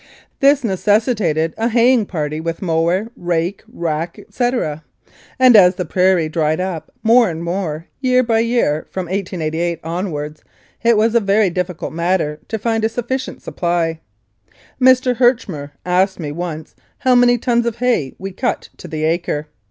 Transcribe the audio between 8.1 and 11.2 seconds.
by year from 1888 onwards it was a